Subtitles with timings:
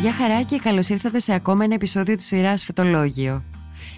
[0.00, 3.44] Γεια χαρά και καλώς ήρθατε σε ακόμα ένα επεισόδιο της σειράς Φετολόγιο.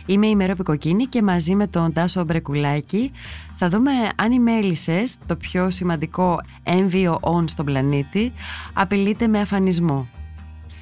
[0.06, 3.10] Είμαι η Μερόπη Κοκκίνη και μαζί με τον Τάσο Μπρεκουλάκη
[3.56, 8.32] θα δούμε αν οι μέλισσες, το πιο σημαντικό έμβιο όν στον πλανήτη,
[8.72, 10.08] απειλείται με αφανισμό.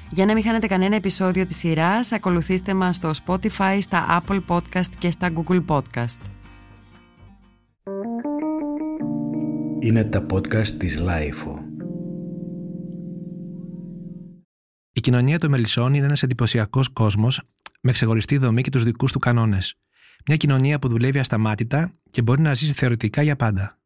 [0.09, 4.89] Για να μην χάνετε κανένα επεισόδιο της σειράς, ακολουθήστε μας στο Spotify, στα Apple Podcast
[4.99, 6.19] και στα Google Podcast.
[9.79, 11.66] Είναι τα podcast της Lifeo.
[14.97, 17.41] Η κοινωνία των μελισσών είναι ένας εντυπωσιακός κόσμος
[17.81, 19.75] με ξεχωριστή δομή και τους δικούς του κανόνες.
[20.27, 23.79] Μια κοινωνία που δουλεύει ασταμάτητα και μπορεί να ζήσει θεωρητικά για πάντα.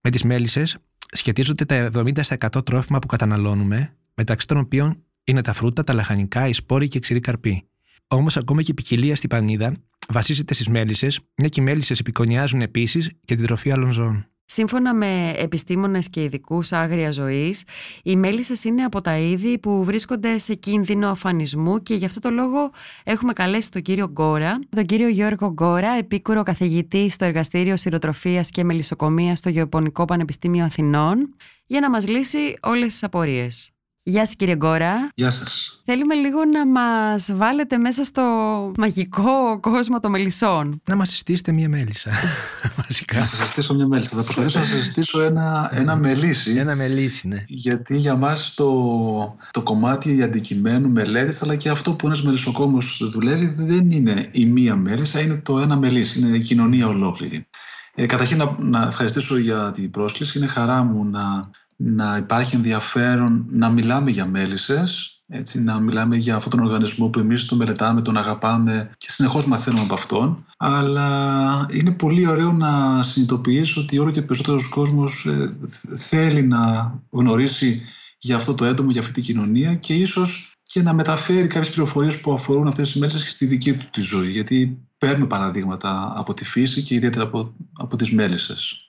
[0.00, 0.76] Με τις μέλισσες
[1.12, 6.52] σχετίζονται τα 70% τρόφιμα που καταναλώνουμε, μεταξύ των οποίων είναι τα φρούτα, τα λαχανικά, οι
[6.52, 7.68] σπόροι και οι ξηροί καρποί.
[8.08, 9.76] Όμως, ακόμα και η ποικιλία στην πανίδα
[10.08, 14.29] βασίζεται στις μέλισσες, μια και οι μέλισσες επικονιάζουν επίσης και την τροφή άλλων ζώων.
[14.52, 17.64] Σύμφωνα με επιστήμονες και ειδικούς άγρια ζωής,
[18.02, 22.30] οι μέλισσες είναι από τα είδη που βρίσκονται σε κίνδυνο αφανισμού και γι' αυτό το
[22.30, 22.70] λόγο
[23.04, 28.64] έχουμε καλέσει τον κύριο Γκόρα, τον κύριο Γιώργο Γκόρα, επίκουρο καθηγητή στο Εργαστήριο Σιροτροφίας και
[28.64, 31.34] Μελισσοκομείας στο Γεωπονικό Πανεπιστήμιο Αθηνών,
[31.66, 33.70] για να μας λύσει όλες τις απορίες.
[34.10, 35.10] Γεια σας κύριε Γκόρα.
[35.14, 35.80] Γεια σας.
[35.84, 38.22] Θέλουμε λίγο να μας βάλετε μέσα στο
[38.78, 40.80] μαγικό κόσμο των μελισσών.
[40.84, 42.10] Να μας συστήσετε μία μέλισσα,
[42.86, 43.18] βασικά.
[43.18, 44.16] Να σας συστήσω μία μέλισσα.
[44.16, 46.56] Θα προσπαθήσω να σας συστήσω ένα, ένα μελίσι.
[46.56, 47.44] Ένα μελίσι, ναι.
[47.46, 48.72] Γιατί για μας το,
[49.50, 54.76] το κομμάτι αντικειμένου μελέτης, αλλά και αυτό που ένας μελισσοκόμος δουλεύει, δεν είναι η μία
[54.76, 57.46] μέλισσα, είναι το ένα μελίσι, είναι η κοινωνία ολόκληρη.
[57.94, 60.38] Ε, καταρχήν να, να ευχαριστήσω για την πρόσκληση.
[60.38, 61.50] Είναι χαρά μου να
[61.82, 67.18] να υπάρχει ενδιαφέρον να μιλάμε για μέλισσες, έτσι, να μιλάμε για αυτόν τον οργανισμό που
[67.18, 70.46] εμείς τον μελετάμε, τον αγαπάμε και συνεχώς μαθαίνουμε από αυτόν.
[70.56, 75.56] Αλλά είναι πολύ ωραίο να συνειδητοποιήσω ότι όλο και περισσότερος κόσμος ε,
[75.96, 77.82] θέλει να γνωρίσει
[78.18, 82.20] για αυτό το έντομο, για αυτή τη κοινωνία και ίσως και να μεταφέρει κάποιες πληροφορίες
[82.20, 84.30] που αφορούν αυτές τις μέλισσες και στη δική του τη ζωή.
[84.30, 88.84] Γιατί παίρνουμε παραδείγματα από τη φύση και ιδιαίτερα από, από τις μέλισσες.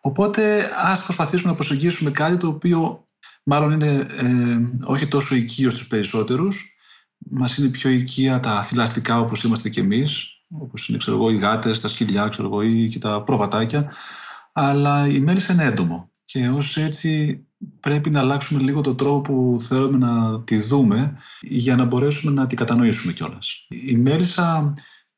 [0.00, 3.04] Οπότε ας προσπαθήσουμε να προσεγγίσουμε κάτι το οποίο
[3.44, 6.76] μάλλον είναι ε, όχι τόσο οικείο στους περισσότερους.
[7.18, 11.36] Μας είναι πιο οικεία τα θηλαστικά όπως είμαστε κι εμείς, όπως είναι ξέρω εγώ, οι
[11.36, 13.92] γάτες, τα σκυλιά ξέρω εγώ, ή και τα προβατάκια.
[14.52, 17.40] Αλλά η μέλισσα είναι έντομο και ως έτσι
[17.80, 22.46] πρέπει να αλλάξουμε λίγο τον τρόπο που θέλουμε να τη δούμε για να μπορέσουμε να
[22.46, 23.66] την κατανοήσουμε κιόλας.
[23.68, 24.72] Η μέλισσα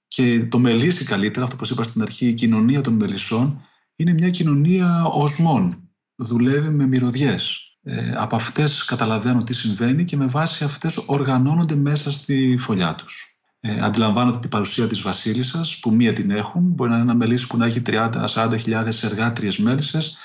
[0.08, 3.60] και το μελίσι καλύτερα, αυτό που είπα στην αρχή, η κοινωνία των μελισσών,
[3.98, 5.90] είναι μια κοινωνία οσμών.
[6.14, 7.62] Δουλεύει με μυρωδιές.
[7.82, 13.38] Ε, από αυτές καταλαβαίνω τι συμβαίνει και με βάση αυτές οργανώνονται μέσα στη φωλιά τους.
[13.60, 16.62] Ε, αντιλαμβάνονται την παρουσία της βασίλισσας που μία την έχουν.
[16.62, 20.16] Μπορεί να είναι ένα μελίσι που να έχει 30-40 χιλιάδες εργάτριες μέλισσες.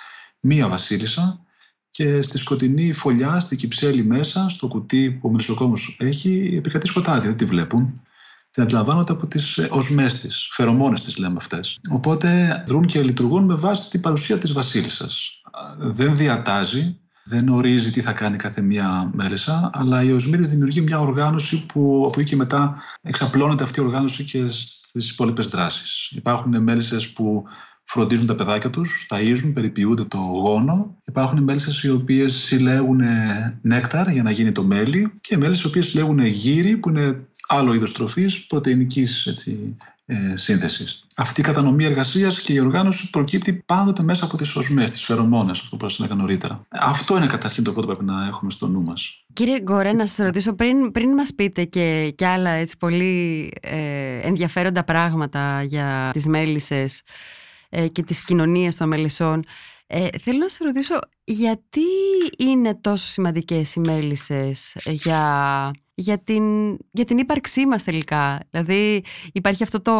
[0.41, 1.39] Μία βασίλισσα
[1.89, 7.27] και στη σκοτεινή φωλιά, στη κυψέλη μέσα, στο κουτί που ο μελισσοκόμος έχει, επικρατείς σκοτάδι,
[7.27, 8.01] δεν τη βλέπουν
[8.53, 11.79] την αντιλαμβάνονται από τις ε, οσμέ της, φερομόνες τη λέμε αυτές.
[11.89, 15.41] Οπότε δρούν και λειτουργούν με βάση την παρουσία της Βασίλισσας.
[15.77, 20.81] Δεν διατάζει, δεν ορίζει τι θα κάνει κάθε μία μέλισσα, αλλά η οσμή της δημιουργεί
[20.81, 26.11] μια οργάνωση που από εκεί και μετά εξαπλώνεται αυτή η οργάνωση και στις υπόλοιπες δράσεις.
[26.15, 27.43] Υπάρχουν μέλισσες που
[27.83, 30.97] φροντίζουν τα παιδάκια τους, ταΐζουν, περιποιούνται το γόνο.
[31.05, 33.01] Υπάρχουν μέλισσες οι οποίες συλλέγουν
[33.61, 37.73] νέκταρ για να γίνει το μέλι και μέλισσες οι οποίες συλλέγουν γύρι που είναι άλλο
[37.73, 39.27] είδος τροφής πρωτεϊνικής
[40.05, 41.03] ε, σύνθεσης.
[41.15, 45.59] Αυτή η κατανομή εργασίας και η οργάνωση προκύπτει πάντοτε μέσα από τις οσμέ, τις φερομόνες,
[45.61, 46.59] αυτό που σα έλεγα νωρίτερα.
[46.69, 49.25] Αυτό είναι καταρχήν το πρώτο που πρέπει να έχουμε στο νου μας.
[49.33, 54.19] Κύριε Γκορέ, να σας ρωτήσω πριν, πριν μας πείτε και, και άλλα έτσι, πολύ ε,
[54.27, 57.01] ενδιαφέροντα πράγματα για τις μέλισσες
[57.69, 59.43] ε, και τις κοινωνίες των μελισσών.
[59.87, 61.81] Ε, θέλω να σε ρωτήσω γιατί
[62.37, 66.43] είναι τόσο σημαντικές οι μέλισσες για, για, την,
[66.91, 68.39] για την ύπαρξή μας τελικά.
[68.49, 69.93] Δηλαδή υπάρχει αυτό το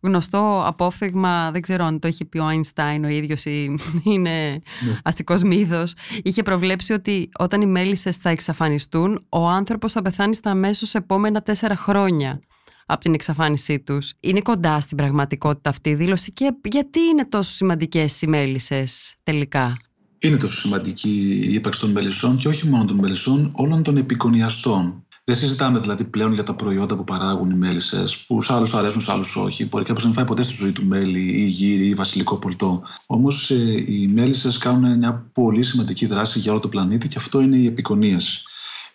[0.00, 3.74] γνωστό απόφθεγμα, δεν ξέρω αν το έχει πει ο Άινστάιν ο ίδιος ή
[4.12, 4.98] είναι ναι.
[5.02, 5.94] αστικός μύθος.
[6.22, 11.42] Είχε προβλέψει ότι όταν οι μέλισσες θα εξαφανιστούν, ο άνθρωπος θα πεθάνει στα αμέσως επόμενα
[11.42, 12.40] τέσσερα χρόνια
[12.86, 14.12] από την εξαφάνισή τους.
[14.20, 19.76] Είναι κοντά στην πραγματικότητα αυτή η δήλωση και γιατί είναι τόσο σημαντικές οι μέλισσες τελικά;
[20.18, 25.06] Είναι τόσο σημαντική η ύπαρξη των μελισσών και όχι μόνο των μελισσών, όλων των επικονιαστών.
[25.28, 29.00] Δεν συζητάμε δηλαδή πλέον για τα προϊόντα που παράγουν οι μέλισσες, που σε άλλους αρέσουν,
[29.00, 29.64] σε άλλους όχι.
[29.64, 32.82] Μπορεί κάποιος να μην φάει ποτέ στη ζωή του μέλι ή γύρι ή βασιλικό πολτό.
[33.06, 37.40] Όμως ε, οι μέλισσες κάνουν μια πολύ σημαντική δράση για όλο το πλανήτη και αυτό
[37.40, 38.42] είναι η επικονίαση.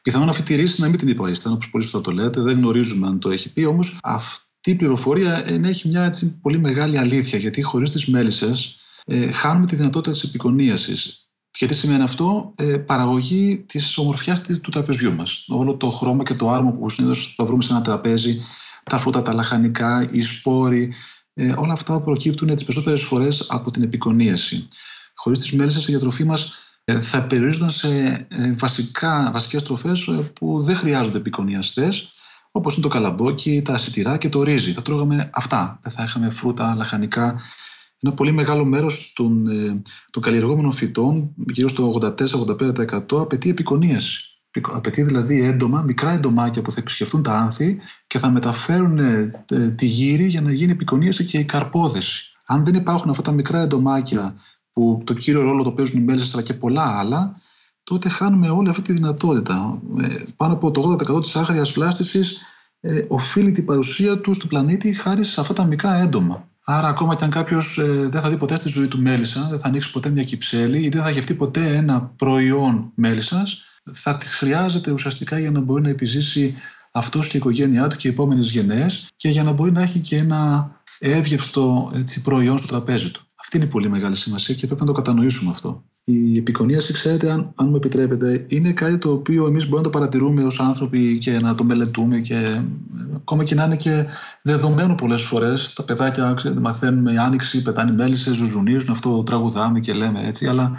[0.02, 2.58] Πιθανόν να φοιτηρήσει να μην την είπε ο Einstein, όπως πολύ σωστά το λέτε, δεν
[2.58, 3.66] γνωρίζουμε αν το έχει πει.
[3.66, 8.76] Όμως αυτή η πληροφορία έχει μια έτσι, πολύ μεγάλη αλήθεια, γιατί χωρίς τις μέλισσες
[9.06, 11.28] ε, χάνουμε τη δυνατότητα της επικονίασης.
[11.58, 15.46] Και τι σημαίνει αυτό, ε, παραγωγή της ομορφιάς του τραπεζιού μας.
[15.48, 18.40] Όλο το χρώμα και το άρμο που συνήθως θα βρούμε σε ένα τραπέζι,
[18.84, 20.94] τα φρούτα, τα λαχανικά, οι σπόροι,
[21.34, 24.68] ε, όλα αυτά προκύπτουν τι περισσότερες φορές από την επικονίαση.
[25.16, 26.52] Χωρίς τις μέλισσες, η διατροφή μας
[26.86, 27.90] ε, θα περιορίζονταν σε
[28.30, 32.14] ε, βασικά, βασικές τροφές ε, που δεν χρειάζονται επικονιαστές
[32.52, 34.74] όπως είναι το καλαμπόκι, τα σιτηρά και το ρύζι.
[34.74, 35.80] Θα τρώγαμε αυτά.
[35.82, 37.40] Δεν θα είχαμε φρούτα, λαχανικά.
[38.06, 39.48] Ένα πολύ μεγάλο μέρος των,
[40.12, 44.28] των καλλιεργόμενων φυτών, γύρω στο 84-85% απαιτεί επικονίαση.
[44.62, 49.00] Απαιτεί δηλαδή έντομα, μικρά εντομάκια που θα επισκεφτούν τα άνθη και θα μεταφέρουν
[49.76, 52.32] τη γύρι για να γίνει επικονίαση και η καρπόδεση.
[52.46, 54.36] Αν δεν υπάρχουν αυτά τα μικρά εντομάκια
[54.72, 57.36] που το κύριο ρόλο το παίζουν οι μέλισσες αλλά και πολλά άλλα,
[57.84, 59.82] τότε χάνουμε όλη αυτή τη δυνατότητα.
[60.02, 62.38] Ε, πάνω από το 80% της άγριας βλάστησης
[62.80, 66.48] ε, οφείλει την παρουσία του στο πλανήτη χάρη σε αυτά τα μικρά έντομα.
[66.66, 69.60] Άρα, ακόμα και αν κάποιος ε, δεν θα δει ποτέ στη ζωή του μέλισσας, δεν
[69.60, 73.62] θα ανοίξει ποτέ μια κυψέλη ή δεν θα γευτεί ποτέ ένα προϊόν μέλισσας,
[73.94, 76.56] θα τι χρειάζεται ουσιαστικά για να μπορεί να επιζήσει
[76.92, 80.00] αυτός και η οικογένειά του και οι επόμενες γενναίες και για να μπορεί να έχει
[80.00, 83.26] και ένα εύγευστο έτσι, προϊόν στο τραπέζι του.
[83.36, 85.84] Αυτή είναι η πολύ μεγάλη σημασία και πρέπει να το κατανοήσουμε αυτό.
[86.06, 89.98] Η επικονίαση, ξέρετε, αν, αν μου επιτρέπετε, είναι κάτι το οποίο εμείς μπορούμε να το
[90.00, 92.64] παρατηρούμε ως άνθρωποι και να το μελετούμε και ε,
[93.16, 94.06] ακόμα και να είναι και
[94.42, 95.74] δεδομένο πολλές φορές.
[95.74, 100.48] Τα παιδάκια ξέρετε, μαθαίνουμε η άνοιξη, πετάνε μέλισσες, ζουζουνίζουν, αυτό τραγουδάμε και λέμε έτσι.
[100.48, 100.72] Αλλά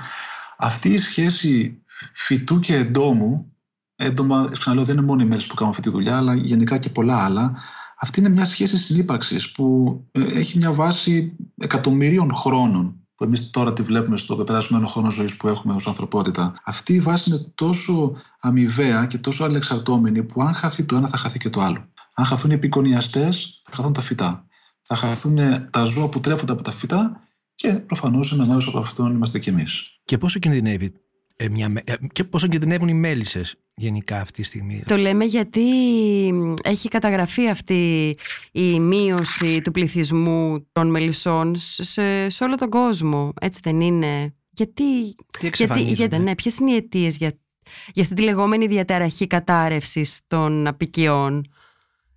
[0.59, 1.83] αυτή η σχέση
[2.15, 3.53] φυτού και εντόμου,
[3.97, 6.91] έντομα, ξαναλέω, δεν είναι μόνο οι μέλισσες που κάνουν αυτή τη δουλειά, αλλά γενικά και
[6.91, 7.57] πολλά άλλα,
[8.01, 13.73] αυτή είναι μια σχέση συνύπαρξης που ε, έχει μια βάση εκατομμυρίων χρόνων που εμείς τώρα
[13.73, 16.53] τη βλέπουμε στο πεπερασμένο χρόνο ζωής που έχουμε ως ανθρωπότητα.
[16.65, 21.17] Αυτή η βάση είναι τόσο αμοιβαία και τόσο αλεξαρτώμενη που αν χαθεί το ένα θα
[21.17, 21.89] χαθεί και το άλλο.
[22.15, 24.47] Αν χαθούν οι επικονιαστές θα χαθούν τα φυτά.
[24.83, 25.39] Θα χαθούν
[25.71, 27.21] τα ζώα που τρέφονται από τα φυτά
[27.55, 30.01] και προφανώς ένα μέρος από αυτόν είμαστε κι εμείς.
[30.05, 30.93] Και πόσο κινδυνεύει
[31.37, 35.63] ε, μια, ε, και πόσο κινδυνεύουν οι μέλισσες γενικά αυτή τη στιγμή; Το λέμε γιατί
[36.63, 38.17] έχει καταγραφεί αυτή
[38.53, 43.33] η μείωση του πληθυσμού των μελισσών σε, σε όλο τον κόσμο.
[43.41, 47.39] Έτσι δεν είναι; Γιατί, Τι γιατί, γιατί, ναι, ποιες είναι οι αιτίες για,
[47.93, 51.49] για αυτή τη λεγόμενη διαταραχή κατάρρευσης των απικιών;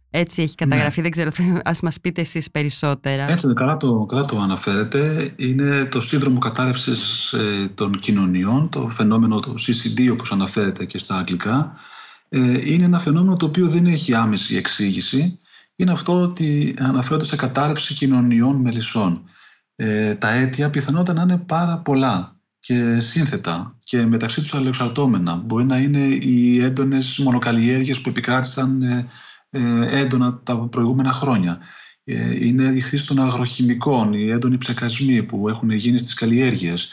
[0.10, 1.10] Έτσι έχει καταγραφεί, ναι.
[1.10, 1.32] δεν ξέρω,
[1.72, 3.28] ας μας πείτε εσείς περισσότερα.
[3.30, 5.34] Έτσι, καλά το, καλά το αναφέρετε.
[5.36, 11.16] Είναι το σύνδρομο κατάρρευσης ε, των κοινωνιών, το φαινόμενο το CCD όπως αναφέρεται και στα
[11.16, 11.74] αγγλικά.
[12.30, 15.38] Ε, είναι ένα φαινόμενο το οποίο δεν έχει άμεση εξήγηση.
[15.76, 19.24] Είναι αυτό ότι αναφέρονται σε κατάρρευση κοινωνιών μελισσών.
[19.76, 25.36] Ε, τα αίτια πιθανότατα να είναι πάρα πολλά και σύνθετα και μεταξύ τους αλληλεξαρτώμενα.
[25.36, 29.06] Μπορεί να είναι οι έντονες μονοκαλλιέργειες που επικράτησαν ε, ε,
[29.92, 31.60] έντονα τα προηγούμενα χρόνια.
[32.04, 36.90] Ε, είναι η χρήση των αγροχημικών, οι έντονοι ψεκασμοί που έχουν γίνει στις καλλιέργειες.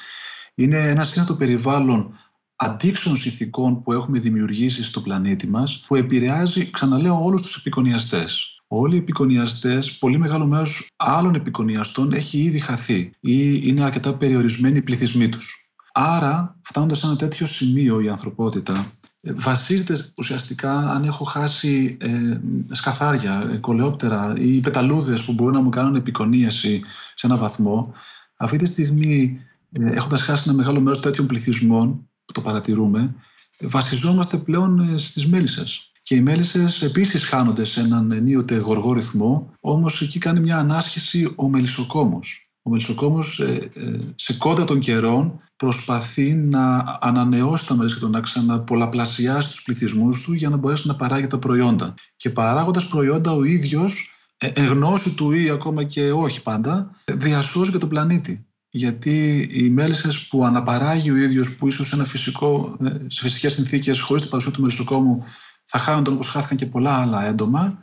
[0.54, 2.14] Είναι ένα σύνθετο περιβάλλον
[2.56, 8.48] αντίξεων ηθικών που έχουμε δημιουργήσει στο πλανήτη μας που επηρεάζει, ξαναλέω, όλους τους επικονιαστές.
[8.66, 14.76] Όλοι οι επικονιαστές, πολύ μεγάλο μέρος άλλων επικονιαστών έχει ήδη χαθεί ή είναι αρκετά περιορισμένοι
[14.76, 15.72] οι πληθυσμοί τους.
[15.92, 22.38] Άρα, φτάνοντας σε ένα τέτοιο σημείο η ανθρωπότητα, ε, βασίζεται ουσιαστικά αν έχω χάσει ε,
[22.74, 26.82] σκαθάρια, ε, κολεόπτερα ή πεταλούδες που μπορούν να μου κάνουν επικονίαση
[27.14, 27.92] σε ένα βαθμό.
[28.36, 29.40] Αυτή τη στιγμή,
[29.80, 33.14] ε, έχοντας χάσει ένα μεγάλο μέρος τέτοιων πληθυσμών, που το παρατηρούμε,
[33.60, 35.88] βασιζόμαστε πλέον στις μέλισσες.
[36.02, 41.32] Και οι μέλισσες επίσης χάνονται σε έναν ενίοτε γοργό ρυθμό, όμως εκεί κάνει μια ανάσχεση
[41.36, 42.48] ο μελισσοκόμος.
[42.66, 48.20] Ο Μελισσοκόμος ε, ε, σε κόντρα των καιρών προσπαθεί να ανανεώσει τα μέλη του, να
[48.20, 51.94] ξαναπολαπλασιάσει τους πληθυσμούς του για να μπορέσει να παράγει τα προϊόντα.
[52.16, 57.70] Και παράγοντας προϊόντα ο ίδιος, ε, εν γνώση του ή ακόμα και όχι πάντα, διασώζει
[57.70, 58.46] και τον πλανήτη.
[58.68, 64.22] Γιατί οι μέλισσες που αναπαράγει ο ίδιος, που ίσως ένα φυσικό, σε φυσικές συνθήκες χωρίς
[64.22, 65.24] την παρουσία του μελισσοκόμου
[65.64, 67.78] θα χάνονταν όπως χάθηκαν και πολλά άλλα έντομα,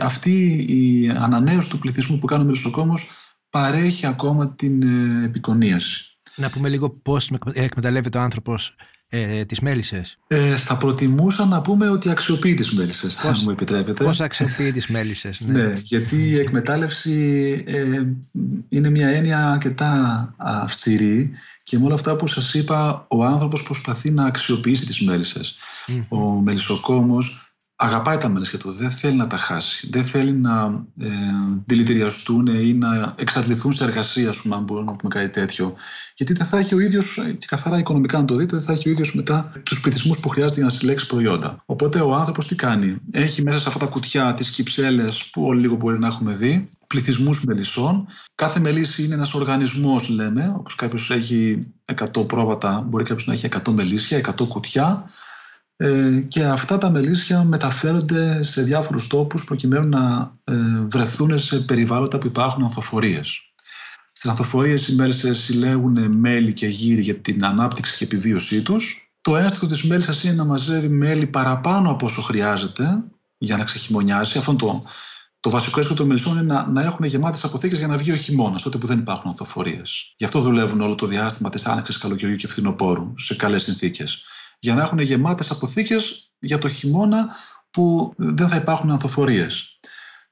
[0.00, 3.10] αυτή η ανανέωση του πληθυσμού που κάνει ο μελισσοκόμος
[3.52, 6.16] παρέχει ακόμα την ε, επικονίαση.
[6.36, 8.74] Να πούμε λίγο πώς εκμεταλλεύεται ο άνθρωπος
[9.08, 10.18] ε, τις μέλισσες.
[10.26, 14.04] Ε, θα προτιμούσα να πούμε ότι αξιοποιεί τις μέλισσες, πώς, αν μου επιτρέπετε.
[14.04, 15.40] Πώς αξιοποιεί τις μέλισσες.
[15.40, 15.66] Ναι.
[15.66, 17.12] ναι, γιατί η εκμετάλλευση
[17.66, 18.02] ε,
[18.68, 21.30] είναι μια έννοια αρκετά αυστηρή
[21.62, 25.54] και με όλα αυτά που σας είπα ο άνθρωπος προσπαθεί να αξιοποιήσει τις μέλισσες.
[26.08, 27.51] Ο μελισσοκόμος
[27.84, 31.08] αγαπάει τα μελίσια του, δεν θέλει να τα χάσει, δεν θέλει να ε,
[31.64, 35.74] δηλητηριαστούν ή να εξαντληθούν σε εργασία, αν μπορούμε να πούμε κάτι τέτοιο.
[36.14, 38.88] Γιατί δεν θα έχει ο ίδιος, και καθαρά οικονομικά να το δείτε, δεν θα έχει
[38.88, 41.62] ο ίδιος μετά τους πληθυσμούς που χρειάζεται για να συλλέξει προϊόντα.
[41.66, 45.60] Οπότε ο άνθρωπος τι κάνει, έχει μέσα σε αυτά τα κουτιά τις κυψέλες που όλοι
[45.60, 48.06] λίγο μπορεί να έχουμε δει, πληθυσμούς μελισσών.
[48.34, 50.54] Κάθε μελίσση είναι ένας οργανισμός, λέμε.
[50.58, 51.58] Όπως κάποιος έχει
[52.14, 55.06] 100 πρόβατα, μπορεί κάποιος να έχει 100 μελίσια, 100 κουτιά.
[55.82, 60.54] Ε, και αυτά τα μελίσια μεταφέρονται σε διάφορους τόπους προκειμένου να ε,
[60.90, 63.40] βρεθούν σε περιβάλλοντα που υπάρχουν ανθοφορίες.
[64.12, 69.12] Στις ανθοφορίες οι μέλισσες συλλέγουν μέλι και γύρι για την ανάπτυξη και επιβίωσή τους.
[69.20, 73.02] Το ένστικτο της μέλισσας είναι να μαζεύει μέλι παραπάνω από όσο χρειάζεται
[73.38, 74.38] για να ξεχειμονιάσει.
[74.38, 74.84] Αυτό το,
[75.40, 78.16] το βασικό ένστικτο των μελισσών είναι να, να έχουν γεμάτες αποθήκες για να βγει ο
[78.16, 80.14] χειμώνας, τότε που δεν υπάρχουν ανθοφορίες.
[80.16, 84.22] Γι' αυτό δουλεύουν όλο το διάστημα της άνοιξης καλοκαιριού και φθινοπόρου σε καλές συνθήκες
[84.62, 87.28] για να έχουν γεμάτες αποθήκες για το χειμώνα
[87.70, 89.78] που δεν θα υπάρχουν ανθοφορίες.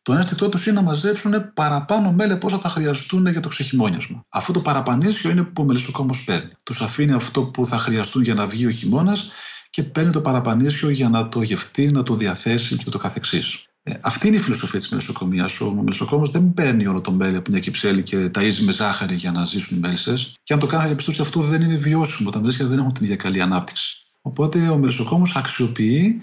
[0.03, 4.25] Το ένστικτό τους είναι να μαζέψουν παραπάνω μέλη από όσα θα χρειαστούν για το ξεχειμώνιασμα.
[4.29, 6.51] Αυτό το παραπανίσιο είναι που ο μελισσοκόμος παίρνει.
[6.63, 9.29] Τους αφήνει αυτό που θα χρειαστούν για να βγει ο χειμώνας
[9.71, 13.65] και παίρνει το παραπανίσιο για να το γευτεί, να το διαθέσει και το καθεξής.
[13.83, 15.61] Ε, αυτή είναι η φιλοσοφία της μελισσοκομείας.
[15.61, 19.31] Ο μελισσοκόμος δεν παίρνει όλο το μέλι από μια κυψέλη και ταΐζει με ζάχαρη για
[19.31, 20.35] να ζήσουν οι μέλισσες.
[20.43, 22.31] Και αν το κάνει, θα διαπιστώσει αυτό δεν είναι βιώσιμο.
[22.31, 23.97] Τα μελίσια δεν έχουν την ίδια καλή ανάπτυξη.
[24.21, 26.21] Οπότε ο μελισσοκόμος αξιοποιεί,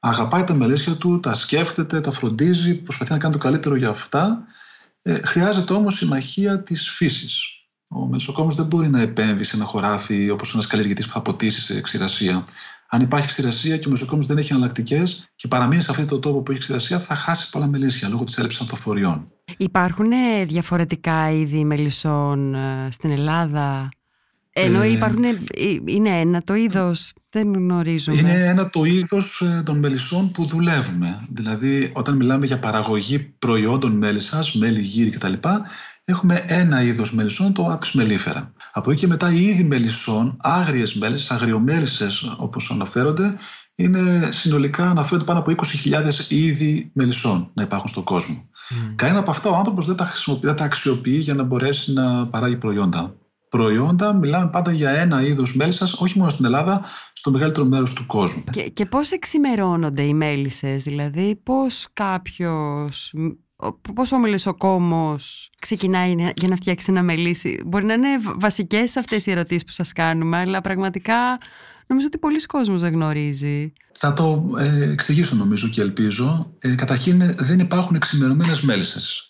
[0.00, 4.44] αγαπάει τα μελίσια του, τα σκέφτεται, τα φροντίζει, προσπαθεί να κάνει το καλύτερο για αυτά.
[5.02, 7.44] Ε, χρειάζεται όμως συμμαχία της φύσης.
[7.90, 11.60] Ο μελισσοκόμος δεν μπορεί να επέμβει σε ένα χωράφι όπως ένας καλλιεργητής που θα ποτίσει
[11.60, 12.42] σε ξηρασία.
[12.88, 16.42] Αν υπάρχει ξηρασία και ο μελισσοκόμος δεν έχει εναλλακτικές και παραμείνει σε αυτό το τόπο
[16.42, 19.32] που έχει ξηρασία, θα χάσει πολλά μελίσια λόγω της έλλειψης ανθοφοριών.
[19.56, 20.10] Υπάρχουν
[20.46, 23.88] διαφορετικά είδη μελισσών ε, στην Ελλάδα;
[24.64, 25.36] Ενώ ε, υπάρχουν, ε,
[25.84, 28.18] είναι ένα το είδος, δεν γνωρίζουμε.
[28.18, 31.16] Είναι ένα το είδος ε, των μελισσών που δουλεύουμε.
[31.32, 35.32] Δηλαδή όταν μιλάμε για παραγωγή προϊόντων μέλισσας, μέλι, γύρι κτλ.
[36.04, 38.52] Έχουμε ένα είδος μελισσών, το άπης μελίφερα.
[38.72, 43.34] Από εκεί και μετά οι είδη μελισσών, άγριες μέλισσες, αγριομέλισσες όπως αναφέρονται,
[43.74, 48.42] είναι συνολικά αναφέρονται πάνω από 20.000 είδη μελισσών να υπάρχουν στον κόσμο.
[48.44, 48.92] Mm.
[48.94, 52.56] Κανένα από αυτά ο άνθρωπος δεν τα, δεν τα αξιοποιεί για να μπορέσει να παράγει
[52.56, 53.14] προϊόντα
[53.50, 58.06] προϊόντα, μιλάμε πάντα για ένα είδος μέλισσας, όχι μόνο στην Ελλάδα, στο μεγαλύτερο μέρος του
[58.06, 58.44] κόσμου.
[58.50, 63.14] Και, και πώς εξημερώνονται οι μέλισσες, δηλαδή, πώς κάποιος.
[63.94, 65.16] Πώς ο μελισσοκόμο
[65.60, 67.62] ξεκινάει για να φτιάξει ένα μελίσι.
[67.66, 71.38] Μπορεί να είναι βασικές αυτές οι ερωτήσεις που σας κάνουμε, αλλά πραγματικά
[71.86, 73.72] νομίζω ότι πολλοί κόσμος δεν γνωρίζει.
[73.98, 76.54] Θα το ε, εξηγήσω νομίζω και ελπίζω.
[76.58, 79.29] Ε, καταρχήν δεν υπάρχουν εξημερωμένες μέλισσες.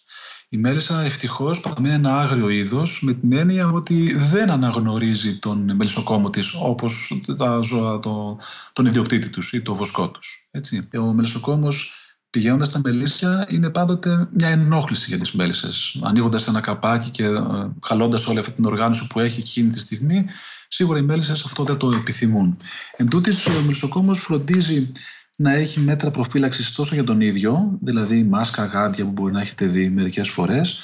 [0.52, 6.30] Η μέλισσα ευτυχώς παραμένει ένα άγριο είδος με την έννοια ότι δεν αναγνωρίζει τον μελισσοκόμο
[6.30, 8.38] της όπως τα ζώα, το,
[8.72, 10.50] τον ιδιοκτήτη τους ή το βοσκό τους.
[10.98, 11.94] Ο μελισσοκόμος
[12.30, 16.00] πηγαίνοντας στα μελίσια είναι πάντοτε μια ενόχληση για τις μέλισσες.
[16.02, 17.40] Ανοίγοντας ένα καπάκι και ε,
[17.82, 20.24] χαλώντας όλη αυτή την οργάνωση που έχει εκείνη τη στιγμή,
[20.68, 22.56] σίγουρα οι μέλισσες αυτό δεν το επιθυμούν.
[22.96, 24.92] Εν τούτης, ο μελισσοκόμος φροντίζει
[25.40, 29.66] να έχει μέτρα προφύλαξης τόσο για τον ίδιο, δηλαδή μάσκα, γάντια που μπορεί να έχετε
[29.66, 30.78] δει μερικές φορές,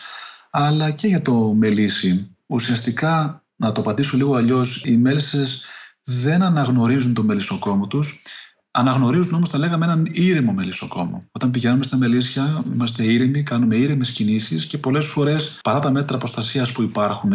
[0.50, 2.36] αλλά και για το μελίσι.
[2.46, 5.62] Ουσιαστικά, να το απαντήσω λίγο αλλιώς, οι μέλισσες
[6.02, 8.22] δεν αναγνωρίζουν το μελισσοκόμο τους,
[8.78, 11.22] Αναγνωρίζουν όμως, θα λέγαμε, έναν ήρεμο μελισσοκόμο.
[11.32, 16.18] Όταν πηγαίνουμε στα μελίσια, είμαστε ήρεμοι, κάνουμε ήρεμες κινήσεις και πολλές φορές, παρά τα μέτρα
[16.18, 17.32] προστασία που υπάρχουν,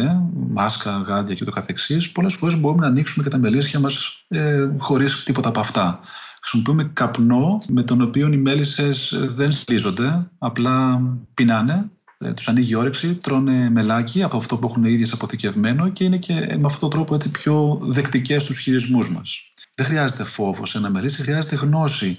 [0.49, 4.69] μάσκα, γάντια και το καθεξής, πολλές φορές μπορούμε να ανοίξουμε και τα μελίσια μας ε,
[4.77, 5.99] χωρίς τίποτα από αυτά.
[6.41, 11.01] Χρησιμοποιούμε καπνό με τον οποίο οι μέλισσες δεν σλίζονται, απλά
[11.33, 11.89] πεινάνε
[12.23, 16.17] ε, τους ανοίγει η όρεξη, τρώνε μελάκι από αυτό που έχουν ίδιε αποθηκευμένο και είναι
[16.17, 19.50] και με αυτόν τον τρόπο έτσι πιο δεκτικές στους χειρισμούς μας.
[19.75, 22.17] Δεν χρειάζεται φόβος σε ένα μελίσι, χρειάζεται γνώση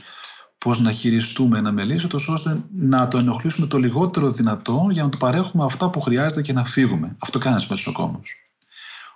[0.59, 5.18] πώς να χειριστούμε ένα μελίσι, ώστε να το ενοχλήσουμε το λιγότερο δυνατό για να του
[5.18, 7.16] παρέχουμε αυτά που χρειάζεται και να φύγουμε.
[7.21, 8.21] Αυτό κάνει ένας μεσοκόμο.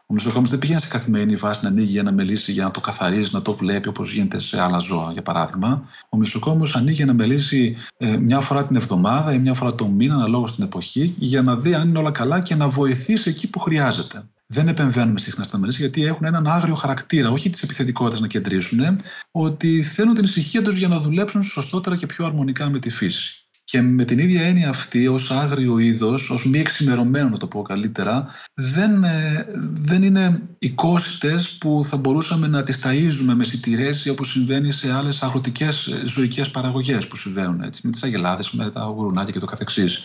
[0.08, 3.30] Ο μεσοκόμο δεν πηγαίνει σε καθημερινή βάση να ανοίγει ένα μελίσι για να το καθαρίζει,
[3.32, 5.88] να το βλέπει όπως γίνεται σε άλλα ζώα, για παράδειγμα.
[6.08, 10.14] Ο μεσοκόμο ανοίγει ένα μελίσι ε, μια φορά την εβδομάδα ή μια φορά το μήνα,
[10.14, 13.58] αναλόγως στην εποχή, για να δει αν είναι όλα καλά και να βοηθήσει εκεί που
[13.58, 18.26] χρειάζεται δεν επεμβαίνουμε συχνά στα μελίσια γιατί έχουν έναν άγριο χαρακτήρα, όχι τη επιθετικότητα να
[18.26, 19.00] κεντρήσουν,
[19.30, 23.40] ότι θέλουν την ησυχία τους για να δουλέψουν σωστότερα και πιο αρμονικά με τη φύση.
[23.64, 27.62] Και με την ίδια έννοια αυτή, ως άγριο είδος, ως μη εξημερωμένο να το πω
[27.62, 34.30] καλύτερα, δεν, ε, δεν είναι οικόσιτε που θα μπορούσαμε να τις ταΐζουμε με σιτηρές όπως
[34.30, 38.80] συμβαίνει σε άλλες αγροτικές ε, ζωικές παραγωγές που συμβαίνουν έτσι, με τις αγελάδες, με τα
[38.84, 40.02] γουρουνάκια και το καθεξής.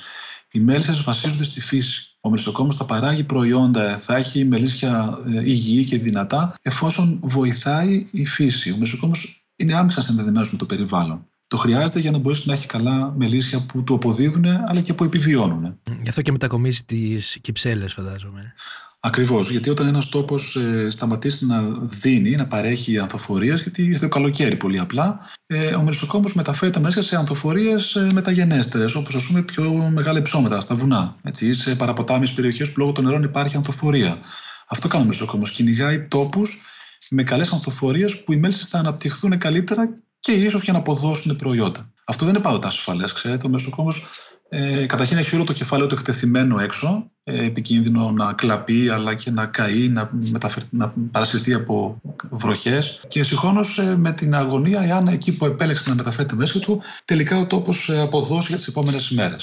[0.51, 2.05] Οι μέλισσες βασίζονται στη φύση.
[2.21, 8.25] Ο μελισσοκόμος θα παράγει προϊόντα, θα έχει μελίσια ε, υγιή και δυνατά, εφόσον βοηθάει η
[8.25, 8.71] φύση.
[8.71, 11.25] Ο μελισσοκόμος είναι άμεσα συνδεδεμένος με το περιβάλλον.
[11.47, 15.03] Το χρειάζεται για να μπορέσει να έχει καλά μελίσια που του αποδίδουν αλλά και που
[15.03, 15.79] επιβιώνουν.
[16.01, 18.53] Γι' αυτό και μετακομίζει τις κυψέλες, φαντάζομαι.
[19.03, 24.07] Ακριβώς, γιατί όταν ένας τόπος ε, σταματήσει να δίνει, να παρέχει ανθοφορίες, γιατί ήρθε το
[24.07, 29.41] καλοκαίρι πολύ απλά, ε, ο μελισσοκόμος μεταφέρεται μέσα σε ανθοφορίες ε, μεταγενέστερες, όπως ας πούμε
[29.41, 31.15] πιο μεγάλα ψώματα στα βουνά.
[31.23, 34.17] Έτσι, σε παραποτάμιες περιοχές που λόγω των νερών υπάρχει ανθοφορία.
[34.67, 35.51] Αυτό κάνει ο μελισσοκόμος.
[35.51, 36.61] Κυνηγάει τόπους
[37.09, 39.89] με καλές ανθοφορίες που οι μέλισσες θα αναπτυχθούν καλύτερα
[40.21, 41.91] και ίσως και να αποδώσουν προϊόντα.
[42.05, 43.47] Αυτό δεν είναι πάντοτε ασφαλές, ξέρετε.
[43.47, 43.93] Ο μεσοκόμο
[44.49, 49.31] ε, καταρχήν έχει όλο το κεφάλαιο του εκτεθειμένο έξω, ε, επικίνδυνο να κλαπεί αλλά και
[49.31, 50.11] να καεί, να,
[50.69, 53.01] να παρασυρθεί από βροχές.
[53.07, 57.37] Και συγχρόνως ε, με την αγωνία, εάν εκεί που επέλεξε να μεταφέρεται μέσα του, τελικά
[57.37, 59.35] ο τόπος ε, αποδώσει για τις επόμενες ημέρε.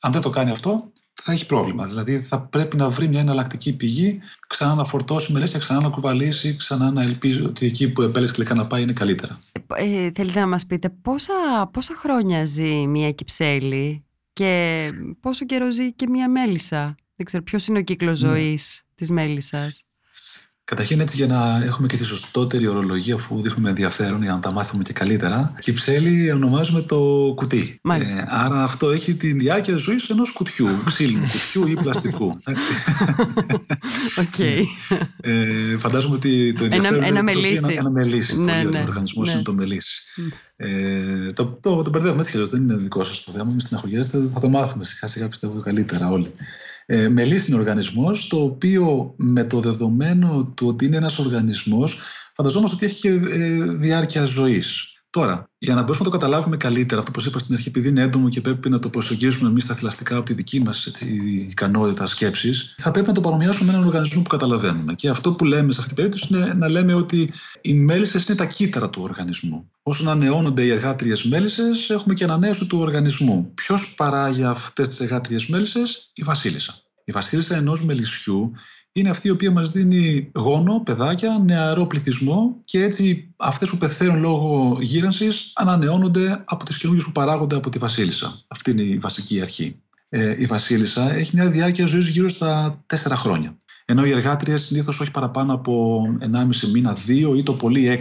[0.00, 0.92] Αν δεν το κάνει αυτό,
[1.26, 1.86] θα έχει πρόβλημα.
[1.86, 6.56] Δηλαδή θα πρέπει να βρει μια εναλλακτική πηγή, ξανά να φορτώσει μελέσια, ξανά να κουβαλήσει,
[6.56, 9.38] ξανά να ελπίζει ότι εκεί που επέλεξε τελικά να πάει είναι καλύτερα.
[9.74, 14.90] Ε, θέλετε να μας πείτε πόσα, πόσα χρόνια ζει μια κυψέλη και
[15.20, 18.28] πόσο καιρό ζει και μια μέλισσα; Δεν ξέρω ποιος είναι ο κύκλος ναι.
[18.28, 19.84] ζωής της μέλισσας;
[20.66, 24.50] Καταρχήν έτσι για να έχουμε και τη σωστότερη ορολογία αφού δείχνουμε ενδιαφέρον για να τα
[24.50, 25.54] μάθουμε και καλύτερα.
[25.58, 27.80] Κυψέλη ονομάζουμε το κουτί.
[27.90, 32.36] Ε, άρα αυτό έχει τη διάρκεια ζωής ενός κουτιού, ξύλινου κουτιού ή πλαστικού.
[34.16, 34.62] Okay.
[35.20, 37.56] ε, φαντάζομαι ότι το ενδιαφέρον ένα, είναι ένα μελίσι.
[37.56, 38.38] Ένα, ένα μελίσι.
[38.38, 38.62] Ναι, ναι.
[38.62, 39.34] ναι, Ο οργανισμός ναι.
[39.34, 40.02] είναι το μελίσι.
[40.56, 43.44] Ε, το, το, το μπερδεύουμε έτσι δεν είναι δικό σας το θέμα.
[43.44, 46.32] Μην στεναχωριέστε, θα το μάθουμε σιγά σιγά πιστεύω καλύτερα όλοι.
[46.86, 51.98] Ε, μελίσι είναι οργανισμός, το οποίο με το δεδομένο του ότι είναι ένας οργανισμός,
[52.34, 54.92] φανταζόμαστε ότι έχει και ε, διάρκεια ζωής.
[55.14, 58.02] Τώρα, για να μπορέσουμε να το καταλάβουμε καλύτερα, αυτό που είπα στην αρχή, επειδή είναι
[58.02, 60.86] έντομο και πρέπει να το προσεγγίσουμε εμείς τα θηλαστικά από τη δική μας
[61.48, 64.94] ικανότητα σκέψης, θα πρέπει να το παρομοιάσουμε με έναν οργανισμό που καταλαβαίνουμε.
[64.94, 67.28] Και αυτό που λέμε σε αυτή την περίπτωση είναι να λέμε ότι
[67.60, 69.70] οι μέλισσες είναι τα κύτταρα του οργανισμού.
[69.82, 73.50] Όσο ανανεώνονται οι εργάτριες μέλισσες, έχουμε και ανανέωση του οργανισμού.
[73.54, 76.83] Ποιος παράγει αυτές τις εργάτριες μέλισσες, η Βασίλισσα.
[77.04, 78.52] Η Βασίλισσα ενός μελισσιού
[78.92, 84.20] είναι αυτή η οποία μας δίνει γόνο, παιδάκια, νεαρό πληθυσμό και έτσι αυτές που πεθαίνουν
[84.20, 88.40] λόγω γύρανσης ανανεώνονται από τις καινούργιες που παράγονται από τη βασίλισσα.
[88.48, 89.80] Αυτή είναι η βασική αρχή.
[90.08, 93.58] Ε, η βασίλισσα έχει μια διάρκεια ζωής γύρω στα τέσσερα χρόνια.
[93.84, 97.98] Ενώ οι εργάτριες συνήθως όχι παραπάνω από 1,5 μήνα, 2 ή το πολύ 6,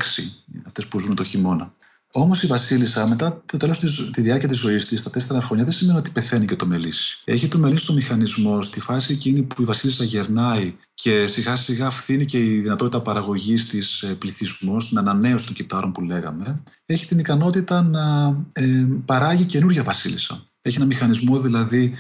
[0.65, 1.73] αυτές που ζουν το χειμώνα.
[2.15, 5.73] Όμως η Βασίλισσα, μετά το τέλος της διάρκεια της ζωής της, στα τέσσερα χρόνια, δεν
[5.73, 7.19] σημαίνει ότι πεθαίνει και το μελίσι.
[7.23, 11.89] Έχει το μελίσι το μηχανισμό στη φάση εκείνη που η Βασίλισσα γερνάει και σιγά σιγά
[11.89, 16.53] φθήνει και η δυνατότητα παραγωγής της πληθυσμός, την ανανέωση των κυτάρων που λέγαμε.
[16.85, 20.43] Έχει την ικανότητα να ε, παράγει καινούργια Βασίλισσα.
[20.61, 21.93] Έχει ένα μηχανισμό δηλαδή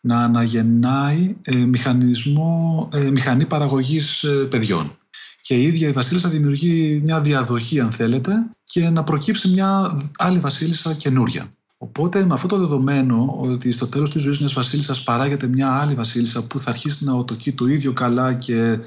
[0.00, 4.98] να αναγεννάει ε, μηχανισμό, ε, μηχανή παραγωγής παιδιών
[5.46, 8.32] και η ίδια η βασίλισσα δημιουργεί μια διαδοχή αν θέλετε
[8.64, 11.50] και να προκύψει μια άλλη βασίλισσα καινούρια.
[11.78, 15.94] Οπότε με αυτό το δεδομένο ότι στο τέλος της ζωής μιας βασίλισσας παράγεται μια άλλη
[15.94, 18.78] βασίλισσα που θα αρχίσει να οτοκεί το ίδιο καλά και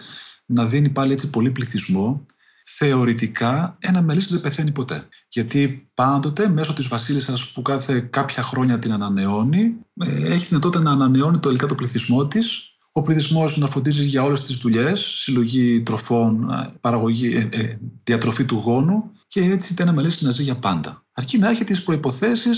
[0.46, 2.26] να δίνει πάλι έτσι πολύ πληθυσμό,
[2.64, 5.04] θεωρητικά ένα μελίσι δεν πεθαίνει ποτέ.
[5.28, 10.92] Γιατί πάντοτε μέσω της βασίλισσας που κάθε κάποια χρόνια την ανανεώνει, ε, έχει δυνατότητα να
[10.92, 16.50] ανανεώνει το το πληθυσμό της ο πληθυσμός να φροντίζει για όλες τις δουλειές, συλλογή τροφών,
[16.82, 21.06] παραγωγή, ε, ε, διατροφή του γόνου και έτσι δεν αμελήσει να ζει για πάντα.
[21.12, 22.50] Αρκεί να έχει τις προποθέσει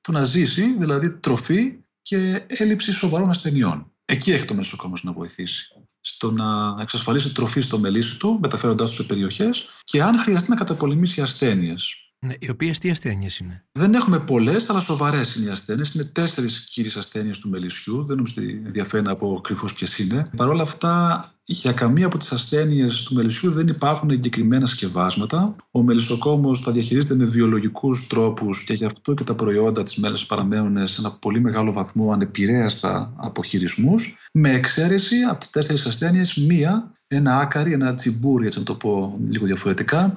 [0.00, 3.92] του να ζήσει, δηλαδή τροφή και έλλειψη σοβαρών ασθενειών.
[4.04, 5.66] Εκεί έχει το μεσοκόμος να βοηθήσει.
[6.00, 10.56] Στο να εξασφαλίσει τροφή στο μελίσι του, μεταφέροντάς του σε περιοχές και αν χρειαστεί να
[10.56, 11.94] καταπολεμήσει ασθένειες.
[12.26, 15.94] Ναι, οι οποίες τι ασθένειες είναι; Δεν έχουμε πολλές, αλλά σοβαρές είναι οι ασθένειες.
[15.94, 18.04] Είναι τέσσερις κύριες ασθένειες του μελισσιού.
[18.06, 20.30] Δεν νομίζω ότι ενδιαφέρει να πω κρυφώ ποιες είναι.
[20.36, 25.56] Παρ' όλα αυτά, για καμία από τις ασθένειες του μελισσιού δεν υπάρχουν εγκεκριμένα σκευάσματα.
[25.70, 30.26] Ο μελισσοκόμος τα διαχειρίζεται με βιολογικούς τρόπους και γι' αυτό και τα προϊόντα της μέλισσας
[30.26, 34.16] παραμένουν σε ένα πολύ μεγάλο βαθμό ανεπηρέαστα από χειρισμούς.
[34.32, 39.18] Με εξαίρεση από τις τέσσερις ασθένειες, μία, ένα άκαρι, ένα τσιμπούρι, έτσι να το πω
[39.28, 40.12] λίγο διαφορετικά,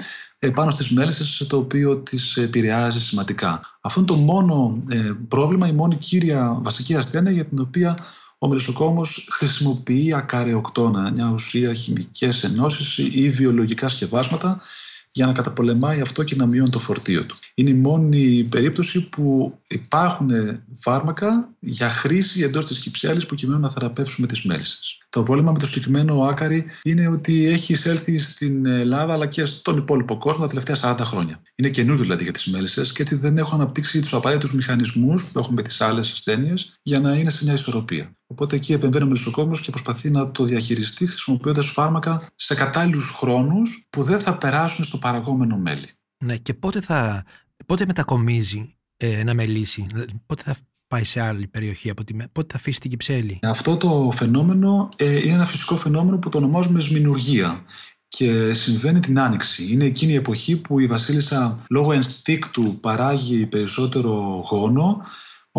[0.53, 3.61] πάνω στις μέλισσες το οποίο τις επηρεάζει σημαντικά.
[3.81, 7.97] Αυτό είναι το μόνο ε, πρόβλημα, η μόνη κύρια βασική ασθένεια για την οποία
[8.37, 14.61] ο μελισσοκόμος χρησιμοποιεί ακαρεοκτώνα, μια ουσία χημικές ενώσεις ή βιολογικά σκευάσματα
[15.11, 17.37] για να καταπολεμάει αυτό και να μειώνει το φορτίο του.
[17.55, 20.31] Είναι η μόνη περίπτωση που υπάρχουν
[20.75, 24.97] φάρμακα για χρήση εντός της κυψέλης προκειμένου να θεραπεύσουμε τις μέλισσες.
[25.09, 29.77] Το πρόβλημα με το συγκεκριμένο άκαρι είναι ότι έχει εισέλθει στην Ελλάδα αλλά και στον
[29.77, 31.41] υπόλοιπο κόσμο τα τελευταία 40 χρόνια.
[31.55, 35.39] Είναι καινούριο δηλαδή για τις μέλισσες και έτσι δεν έχουν αναπτύξει τους απαραίτητους μηχανισμούς που
[35.39, 38.13] έχουμε με τις άλλες ασθένειες για να είναι σε μια ισορροπία.
[38.31, 43.85] Οπότε εκεί επεμβαίνει ο μελισσοκόμο και προσπαθεί να το διαχειριστεί χρησιμοποιώντας φάρμακα σε κατάλληλους χρόνους
[43.89, 45.87] που δεν θα περάσουν στο παραγόμενο μέλι.
[46.23, 47.25] Ναι, και πότε, θα,
[47.65, 49.87] πότε μετακομίζει ε, να μελήσει,
[50.25, 50.55] πότε θα
[50.87, 55.17] πάει σε άλλη περιοχή, από τη, πότε θα αφήσει την Κυψέλη; Αυτό το φαινόμενο ε,
[55.17, 57.65] είναι ένα φυσικό φαινόμενο που το ονομάζουμε σμινουργία
[58.07, 59.71] και συμβαίνει την Άνοιξη.
[59.71, 64.11] Είναι εκείνη η εποχή που η Βασίλισσα λόγω ενστίκτου παράγει περισσότερο
[64.49, 65.01] γόνο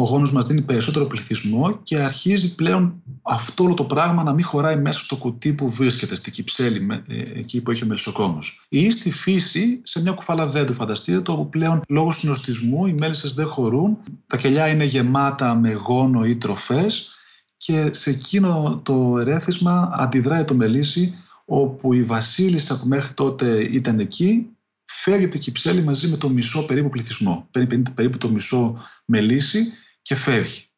[0.00, 4.44] ο γόνος μας δίνει περισσότερο πληθυσμό και αρχίζει πλέον αυτό όλο το πράγμα να μην
[4.44, 8.66] χωράει μέσα στο κουτί που βρίσκεται, στη κυψέλη, ε, εκεί που έχει ο μελισσοκόμος.
[8.68, 13.34] Ή στη φύση, σε μια κουφάλα δέντρου, φανταστείτε το, όπου πλέον λόγω συνοστισμού οι μέλισσες
[13.34, 17.08] δεν χωρούν, τα κελιά είναι γεμάτα με γόνο ή τροφές
[17.56, 23.98] και σε εκείνο το ερέθισμα αντιδράει το μελίσι όπου η βασίλισσα που μέχρι τότε ήταν
[23.98, 24.46] εκεί
[24.84, 27.48] φέρει από την Κυψέλη μαζί με το μισό περίπου πληθυσμό,
[27.94, 29.66] περίπου το μισό μελίσι
[30.02, 30.69] και φεύγει.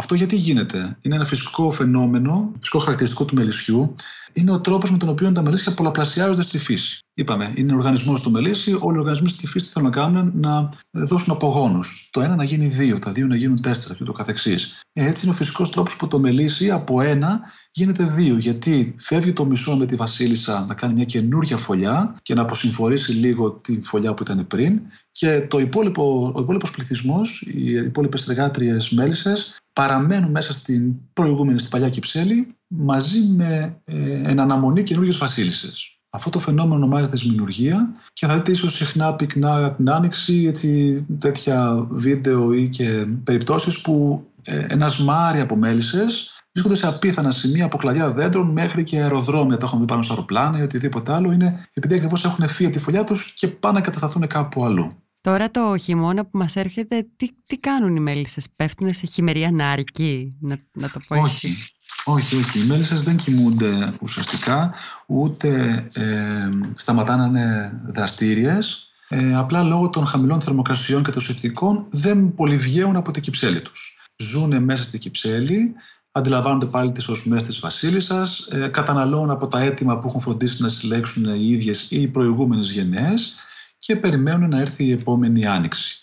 [0.00, 3.94] Αυτό γιατί γίνεται; Είναι ένα φυσικό φαινόμενο, φυσικό χαρακτηριστικό του μελισσιού.
[4.32, 6.98] Είναι ο τρόπος με τον οποίο τα μελίσια πολλαπλασιάζονται στη φύση.
[7.14, 8.76] Είπαμε, είναι οργανισμός του μελίσι.
[8.80, 12.08] Όλοι οι οργανισμοί στη φύση θέλουν να κάνουν να δώσουν απογόνους.
[12.12, 14.80] Το ένα να γίνει δύο, τα δύο να γίνουν τέσσερα και το καθεξής.
[14.92, 17.40] Έτσι είναι ο φυσικός τρόπος που το μελίσι από ένα
[17.72, 18.36] γίνεται δύο.
[18.36, 23.12] Γιατί φεύγει το μισό με τη Βασίλισσα να κάνει μια καινούργια φωλιά και να αποσυμφορήσει
[23.12, 24.80] λίγο την φωλιά που ήταν πριν.
[25.10, 31.70] Και το υπόλοιπο, ο υπόλοιπος πληθυσμός, οι υπόλοιπες εργάτριες μέλισσες, παραμένουν μέσα στην προηγούμενη, στην
[31.70, 35.98] παλιά Κυψέλη, μαζί με ε, εν αναμονή καινούργιες βασίλισσες.
[36.10, 41.86] Αυτό το φαινόμενο ονομάζεται σμινουργία και θα δείτε ίσως συχνά πυκνά την άνοιξη έτσι, τέτοια
[41.90, 47.76] βίντεο ή και περιπτώσεις που ε, ένας μάρι από μέλισσες βρίσκονται σε απίθανα σημεία από
[47.76, 49.56] κλαδιά δέντρων μέχρι και αεροδρόμια.
[49.56, 51.32] Τα έχουμε δει πάνω στα αεροπλάνα ή οτιδήποτε άλλο.
[51.32, 54.90] Είναι επειδή ακριβώς έχουν φύγει από τη φωλιά τους και πάνε να κατασταθούν κάπου αλλού.
[55.20, 60.36] Τώρα το χειμώνα που μας έρχεται, τι, τι κάνουν οι μέλισσες, πέφτουν σε χειμερία ανάρκη,
[60.40, 61.56] να, να το πω έτσι;
[62.04, 62.58] Όχι, όχι, όχι.
[62.58, 64.74] Οι μέλισσες δεν κοιμούνται ουσιαστικά,
[65.06, 68.84] ούτε ε, σταματάνε να είναι δραστήριες.
[69.08, 73.98] Ε, απλά λόγω των χαμηλών θερμοκρασιών και των συνθηκών δεν πολυβγαίνουν από την κυψέλη τους.
[74.16, 75.74] Ζούνε μέσα στην κυψέλη,
[76.12, 80.68] αντιλαμβάνονται πάλι τις οσμές της βασίλισσας, ε, καταναλώνουν από τα έτοιμα που έχουν φροντίσει να
[80.68, 83.34] συλλέξουν οι ίδιες ή οι προηγούμενες γενναίες
[83.80, 85.98] και περιμένουν να έρθει η επόμενη άνοιξη.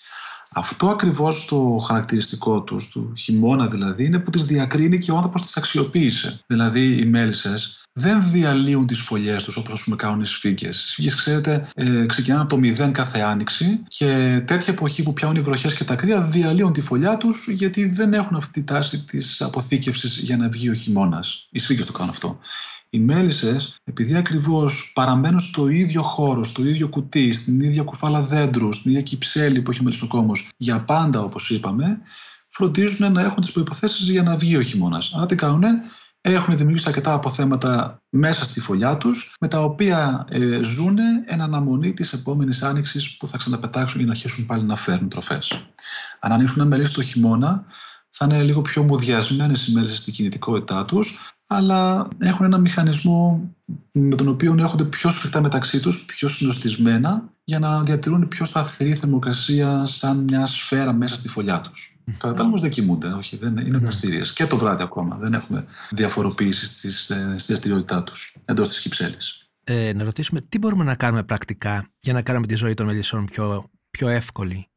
[0.54, 5.42] Αυτό ακριβώς το χαρακτηριστικό τους, του χειμώνα δηλαδή, είναι που τις διακρίνει και ο άνθρωπος
[5.42, 6.44] τις αξιοποίησε.
[6.48, 10.84] Δηλαδή οι μέλισσες δεν διαλύουν τις φωλιές τους όπως ας πούμε κάνουν οι σφίγγες.
[10.84, 15.36] Οι σφίγγες ξέρετε ε, ξεκινάνε από το μηδέν κάθε άνοιξη και τέτοια εποχή που πιάνουν
[15.36, 19.04] οι βροχές και τα κρύα διαλύουν τη φωλιά τους γιατί δεν έχουν αυτή τη τάση
[19.04, 21.48] της αποθήκευσης για να βγει ο χειμώνας.
[21.52, 22.40] Οι σφίγγες το κάνουν αυτό.
[22.90, 28.74] Οι μέλισσες, επειδή ακριβώς παραμένουν στο ίδιο χώρο, στο ίδιο κουτί, στην ίδια κουφάλα δέντρου,
[28.74, 32.02] στην ίδια κυψέλη που έχει ο μελισσοκόμος, για πάντα όπως είπαμε,
[32.50, 35.12] φροντίζουν να έχουν τις προϋποθέσεις για να βγει ο χειμώνας.
[35.16, 35.64] Άρα τι κάνουν,
[36.34, 41.94] έχουν δημιουργήσει αρκετά αποθέματα μέσα στη φωλιά τους, με τα οποία ε, ζουν εν αναμονή
[41.94, 45.70] της επόμενης άνοιξης που θα ξαναπετάξουν για να αρχίσουν πάλι να φέρνουν τροφές.
[46.20, 47.66] Αν ανοίξουν ένα μελίσι το χειμώνα,
[48.10, 53.52] θα είναι λίγο πιο μουδιασμένες οι μέρες στην κινητικότητά τους, αλλά έχουν ένα μηχανισμό
[53.92, 58.96] με τον οποίο έρχονται πιο σφιχτά μεταξύ τους, πιο συνοστισμένα, για να διατηρούν πιο σταθερή
[58.96, 61.98] θερμοκρασία σαν μια σφαίρα μέσα στη φωλιά τους.
[62.08, 62.14] Mm.
[62.18, 64.22] Κατά τα όμως δεν κοιμούνται, όχι, δεν είναι δραστήριε.
[64.34, 67.14] Και το βράδυ ακόμα δεν έχουμε διαφοροποίηση στη
[67.48, 69.42] δραστηριότητά τους εντός της κυψέλης.
[69.64, 73.26] Ε, να ρωτήσουμε τι μπορούμε να κάνουμε πρακτικά για να κάνουμε τη ζωή των μελισσών
[73.26, 74.68] πιο, πιο εύκολη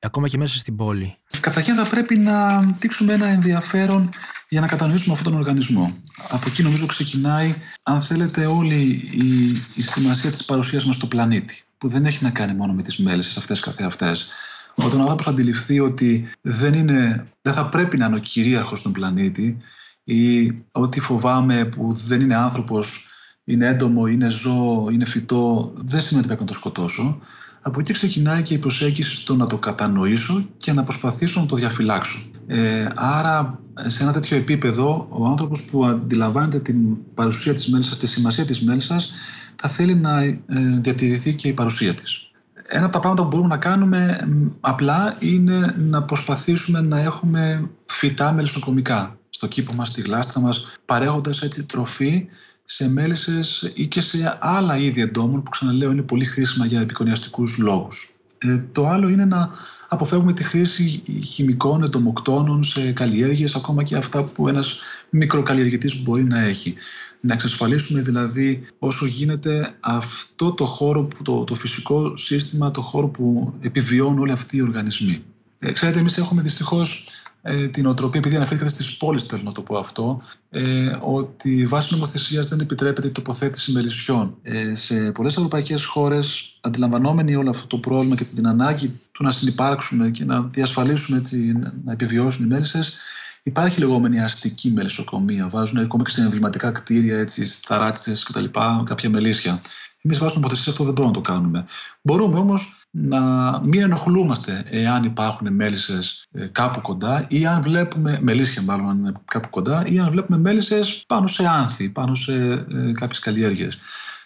[0.00, 4.08] ακόμα και μέσα στην πόλη; Καταρχήν θα πρέπει να δείξουμε ένα ενδιαφέρον
[4.50, 5.96] για να κατανοήσουμε αυτόν τον οργανισμό.
[6.28, 11.64] Από εκεί νομίζω ξεκινάει, αν θέλετε, όλη η, η σημασία της παρουσίας μας στο πλανήτη,
[11.78, 14.28] που δεν έχει να κάνει μόνο με τις μέλισσες αυτές καθεαυτές.
[14.74, 18.92] Όταν ο άνθρωπος αντιληφθεί ότι δεν, είναι, δεν θα πρέπει να είναι ο κυρίαρχος στον
[18.92, 19.56] πλανήτη
[20.04, 23.06] ή ότι φοβάμαι που δεν είναι άνθρωπος,
[23.44, 27.20] είναι έντομο, είναι ζώο, είναι φυτό, δεν σημαίνει ότι πρέπει να το σκοτώσω.
[27.62, 31.56] Από εκεί ξεκινάει και η προσέγγιση στο να το κατανοήσω και να προσπαθήσω να το
[31.56, 32.18] διαφυλάξω.
[32.46, 36.76] Ε, άρα, σε ένα τέτοιο επίπεδο, ο άνθρωπος που αντιλαμβάνεται την
[37.14, 39.10] παρουσία της μέλισσας, τη σημασία της μέλισσας,
[39.56, 40.38] θα θέλει να ε,
[40.80, 42.30] διατηρηθεί και η παρουσία της.
[42.66, 44.18] Ένα από τα πράγματα που μπορούμε να κάνουμε
[44.60, 51.42] απλά είναι να προσπαθήσουμε να έχουμε φυτά μελισσοκομικά στο κήπο μας, στη γλάστρα μας, παρέχοντας
[51.42, 52.26] έτσι τροφή
[52.72, 57.58] σε μέλισσες ή και σε άλλα είδη εντόμων που ξαναλέω είναι πολύ χρήσιμα για επικονιαστικούς
[57.58, 58.14] λόγους.
[58.38, 59.50] Ε, το άλλο είναι να
[59.88, 64.78] αποφεύγουμε τη χρήση χημικών εντομοκτώνων σε καλλιέργειες, ακόμα και αυτά που ένας
[65.10, 66.74] μικροκαλλιεργητής μπορεί να έχει.
[67.20, 73.54] Να εξασφαλίσουμε δηλαδή όσο γίνεται αυτό το χώρο, το, το φυσικό σύστημα, το χώρο που
[73.60, 75.22] επιβιώνουν όλοι αυτοί οι οργανισμοί.
[75.58, 77.06] Ε, ξέρετε, εμείς έχουμε δυστυχώς
[77.42, 81.94] ε, την οτροπία, επειδή αναφέρεται στις πόλεις, θέλω να το πω αυτό, ε, ότι βάσει
[81.94, 84.36] νομοθεσίας δεν επιτρέπεται η τοποθέτηση μελισσιών.
[84.42, 89.30] Ε, σε πολλές ευρωπαϊκές χώρες, αντιλαμβανόμενοι όλο αυτό το πρόβλημα και την ανάγκη του να
[89.30, 91.52] συνεπάρξουν και να διασφαλίσουν έτσι,
[91.84, 92.94] να επιβιώσουν οι μέλισσες,
[93.42, 95.48] Υπάρχει λεγόμενη αστική μελισσοκομεία.
[95.48, 98.44] Βάζουν ακόμα και σε εμβληματικά κτίρια, έτσι, σταράτσε κτλ.
[98.84, 99.60] κάποια μελίσια.
[100.02, 101.64] Εμείς βάσει νομοθεσίας αυτό δεν μπορούμε να το κάνουμε.
[102.02, 103.20] Μπορούμε όμως να
[103.64, 109.12] μην ενοχλούμαστε εάν υπάρχουν μέλισσες ε, κάπου κοντά ή αν βλέπουμε, μελίσια μάλλον αν είναι
[109.24, 113.78] κάπου κοντά, ή αν βλέπουμε μέλισσες πάνω σε άνθη, πάνω σε ε, κάποιες καλλιέργειες.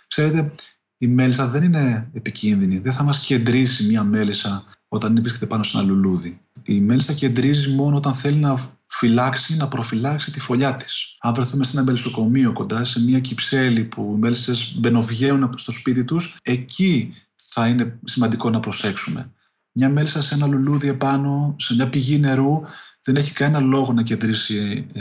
[0.07, 0.53] Ξέρετε,
[0.97, 2.79] η μέλισσα δεν είναι επικίνδυνη.
[2.79, 6.41] Δεν θα μας κεντρήσει μια μέλισσα όταν βρίσκεται πάνω σε ένα λουλούδι.
[6.63, 11.17] Η μέλισσα κεντρίζει μόνο όταν θέλει να φυλάξει, να προφυλάξει τη φωλιά της.
[11.21, 16.05] Αν βρεθούμε σε ένα μελισσοκομείο κοντά, σε μια κυψέλη που οι μέλισσες μπαινοβγαίνουν στο σπίτι
[16.05, 17.15] τους, εκεί
[17.55, 19.33] θα είναι σημαντικό να προσέξουμε.
[19.73, 22.61] Μια μέλισσα σε ένα λουλούδι επάνω, σε μια πηγή νερού,
[23.03, 25.01] δεν έχει κανένα λόγο να κεντρήσει ε,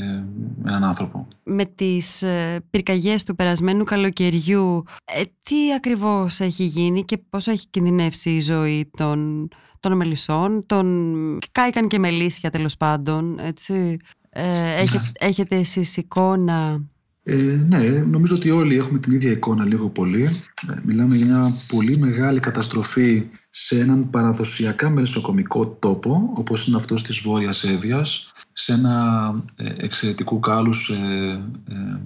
[0.67, 1.27] έναν άνθρωπο.
[1.43, 7.67] Με τις ε, πυρκαγιές του περασμένου καλοκαιριού, ε, τι ακριβώς έχει γίνει και πώς έχει
[7.69, 9.47] κινδυνεύσει η ζωή των,
[9.79, 11.37] των μελισσών, των...
[11.51, 13.97] κάηκαν και μελίσια τέλος πάντων, έτσι.
[14.29, 16.81] Ε, έχετε, έχετε εσείς εικόνα
[17.25, 17.35] ε,
[17.67, 20.23] ναι, νομίζω ότι όλοι έχουμε την ίδια εικόνα λίγο πολύ.
[20.69, 27.03] Ε, μιλάμε για μια πολύ μεγάλη καταστροφή σε έναν παραδοσιακά μελισσοκομικό τόπο, όπως είναι αυτός
[27.03, 32.01] της Βόρειας Εύβοιας, σε ένα ε, εξαιρετικού κάλους ε, ε,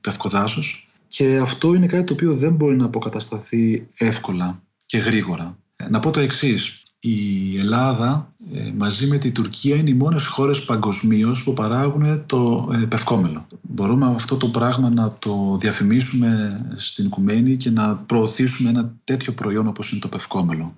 [0.00, 0.88] πευκοδάσος.
[1.08, 5.58] Και αυτό είναι κάτι το οποίο δεν μπορεί να αποκατασταθεί εύκολα και γρήγορα.
[5.76, 10.26] Ε, να πω το εξής η Ελλάδα ε, μαζί με την Τουρκία είναι οι μόνες
[10.26, 13.46] χώρες παγκοσμίως που παράγουν το ε, πευκόμελο.
[13.62, 19.66] Μπορούμε αυτό το πράγμα να το διαφημίσουμε στην Κουμένη και να προωθήσουμε ένα τέτοιο προϊόν
[19.66, 20.74] όπως είναι το πευκόμελο.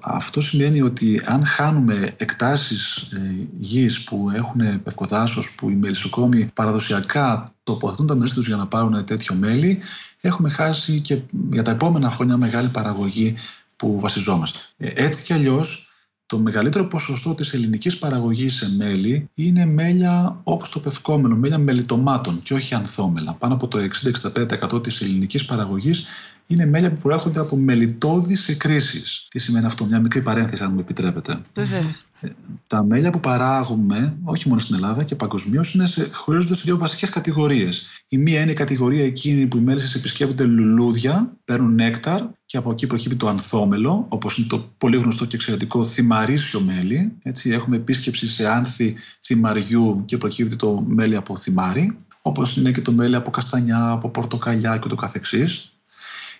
[0.00, 7.52] Αυτό σημαίνει ότι αν χάνουμε εκτάσεις ε, γης που έχουν πευκοδάσος, που οι μελισσοκόμοι παραδοσιακά
[7.62, 9.78] τοποθετούν τα μέλη τους για να πάρουν τέτοιο μέλι,
[10.20, 11.18] έχουμε χάσει και
[11.52, 13.34] για τα επόμενα χρόνια μεγάλη παραγωγή
[13.78, 14.58] που βασιζόμαστε.
[14.76, 15.88] Ε, έτσι κι αλλιώς
[16.28, 22.40] το μεγαλύτερο ποσοστό της ελληνικής παραγωγής σε μέλι είναι μέλια όπως το πευκόμενο, μέλια μελιτομάτων
[22.42, 23.34] και όχι ανθόμελα.
[23.34, 23.78] Πάνω από το
[24.74, 26.04] 60-65% της ελληνικής παραγωγής
[26.46, 29.26] είναι μέλια που προέρχονται από μελιτόδεις εκκρίσεις.
[29.30, 31.42] Τι σημαίνει αυτό, μια μικρή παρένθεση αν μου επιτρέπετε.
[31.52, 31.62] Ε,
[32.66, 35.76] τα μέλια που παράγουμε, όχι μόνο στην Ελλάδα και παγκοσμίως,
[36.12, 38.02] χωρίζονται σε δύο βασικές κατηγορίες.
[38.08, 42.70] Η μία είναι η κατηγορία εκείνη που οι μέλισσες επισκέπτονται λουλούδια, παίρνουν νέκταρ και από
[42.70, 47.12] εκεί προκύπτει το ανθόμελο, όπως είναι το πολύ γνωστό και εξαιρετικό θυμαρίσιο μέλι.
[47.22, 52.80] Έτσι, έχουμε επίσκεψη σε άνθη θυμαριού και προκύπτει το μέλι από θυμάρι, όπως είναι και
[52.80, 55.72] το μέλι από καστανιά, από πορτοκαλιά και το καθεξής.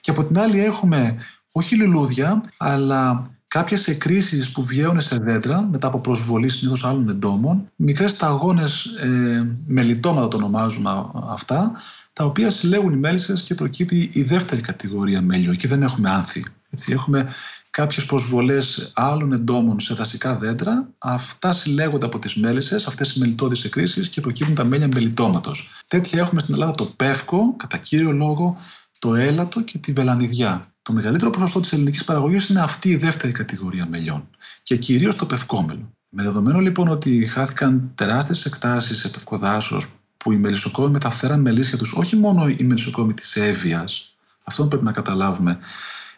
[0.00, 1.16] Και από την άλλη έχουμε
[1.52, 7.70] όχι λουλούδια, αλλά κάποιες εκκρίσεις που βγαίνουν σε δέντρα μετά από προσβολή συνήθως άλλων εντόμων,
[7.76, 10.90] μικρές σταγόνες ε, μελιτώματα το ονομάζουμε
[11.28, 11.72] αυτά,
[12.12, 15.52] τα οποία συλλέγουν οι μέλισσες και προκύπτει η δεύτερη κατηγορία μέλιο.
[15.52, 16.44] Εκεί δεν έχουμε άνθη.
[16.70, 17.28] Έτσι, έχουμε
[17.70, 20.88] κάποιες προσβολές άλλων εντόμων σε δασικά δέντρα.
[20.98, 25.68] Αυτά συλλέγονται από τις μέλισσες, αυτές οι μελιτώδεις εκκρίσεις και προκύπτουν τα μέλια μελιτώματος.
[25.88, 28.56] Τέτοια έχουμε στην Ελλάδα το πεύκο, κατά κύριο λόγο,
[28.98, 30.74] το έλατο και τη βελανιδιά.
[30.88, 34.28] Το μεγαλύτερο ποσοστό της ελληνικής παραγωγής είναι αυτή η δεύτερη κατηγορία μελιών
[34.62, 35.92] και κυρίως το πευκόμελο.
[36.08, 39.80] Με δεδομένο λοιπόν ότι χάθηκαν τεράστιες εκτάσεις σε πευκοδάσο
[40.16, 44.92] που οι μελισσοκόμοι μεταφέραν μελίσια τους, όχι μόνο οι μελισσοκόμοι της Εύβοιας, αυτό πρέπει να
[44.92, 45.58] καταλάβουμε.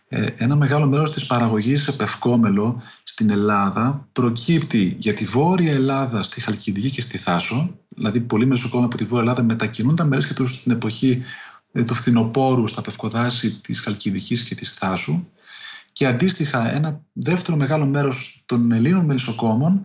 [0.09, 6.22] Ε, ένα μεγάλο μέρος της παραγωγής σε πευκόμελο στην Ελλάδα προκύπτει για τη Βόρεια Ελλάδα,
[6.22, 7.78] στη Χαλκιδική και στη Θάσο.
[7.88, 11.94] Δηλαδή, πολλοί μελισσοκόμοι από τη Βόρεια Ελλάδα μετακινούν τα μελίσια τους στην εποχή ε, του
[11.94, 15.24] φθινοπόρου στα πευκοδάση της Χαλκιδικής και της Θάσου
[15.92, 19.85] και αντίστοιχα ένα δεύτερο μεγάλο μέρος των Ελλήνων μελισσοκόμων,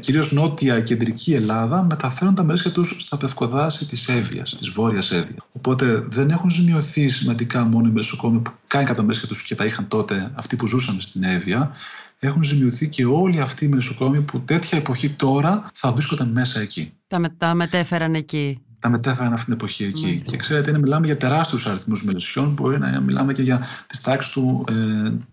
[0.00, 5.46] κυρίως νότια κεντρική Ελλάδα, μεταφέρουν τα μερίσια τους στα πευκοδάση της Εύβοιας, της Βόρειας Εύβοιας.
[5.52, 9.64] Οπότε δεν έχουν ζημιωθεί σημαντικά μόνο οι μελισσοκόμοι που κάνουν κατά μερίσια τους και τα
[9.64, 11.70] είχαν τότε αυτοί που ζούσαν στην Εύβοια,
[12.18, 16.92] έχουν ζημιωθεί και όλοι αυτοί οι μελισσοκόμοι που τέτοια εποχή τώρα θα βρίσκονταν μέσα εκεί.
[17.06, 20.22] Τα, τα μετέφεραν εκεί τα μετέφεραν αυτή την εποχή εκεί.
[20.24, 22.52] Και ξέρετε, είναι, μιλάμε για τεράστιους αριθμούς μελισσιών.
[22.52, 24.64] Μπορεί να μιλάμε και για τις τάξεις του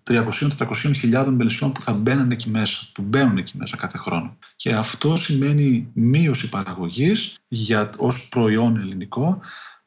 [0.07, 0.23] ε,
[0.57, 4.37] 300-400 χιλιάδων μελισσιών που θα μπαίνουν εκεί μέσα, που μπαίνουν εκεί μέσα κάθε χρόνο.
[4.55, 7.35] Και αυτό σημαίνει μείωση παραγωγής
[7.97, 9.39] ως προϊόν ελληνικό.